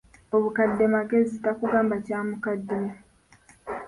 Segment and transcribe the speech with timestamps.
[0.35, 2.93] Obukadde magezi, takugamba kyamukaddiya.